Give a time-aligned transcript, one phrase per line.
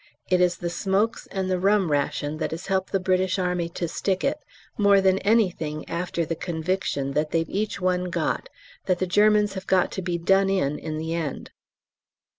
[0.31, 3.87] It is the smokes and the rum ration that has helped the British Army to
[3.87, 4.39] stick it
[4.75, 8.49] more than anything, after the conviction that they've each one got
[8.87, 11.51] that the Germans have got to be "done in" in the end.